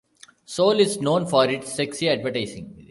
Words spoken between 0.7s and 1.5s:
is known for